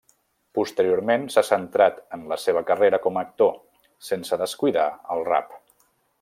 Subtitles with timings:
[0.59, 3.53] Posteriorment s'ha centrat en la seva carrera com a actor,
[4.09, 5.57] sense descuidar el rap.